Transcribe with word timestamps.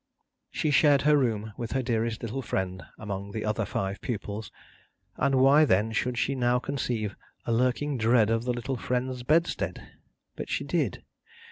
She 0.49 0.71
shared 0.71 1.03
her 1.03 1.15
room 1.15 1.53
with 1.57 1.73
her 1.73 1.83
dearest 1.83 2.23
little 2.23 2.41
friend 2.41 2.81
among 2.97 3.33
the 3.33 3.45
other 3.45 3.65
five 3.65 4.01
pupils, 4.01 4.49
and 5.15 5.35
why 5.35 5.63
then 5.63 5.91
should 5.91 6.17
she 6.17 6.33
now 6.33 6.57
conceive 6.57 7.15
a 7.45 7.53
lurking 7.53 7.99
dread 7.99 8.31
of 8.31 8.43
the 8.45 8.51
little 8.51 8.77
friend's 8.77 9.21
bedstead? 9.21 9.91
But 10.35 10.49
she 10.49 10.63
did. 10.63 11.03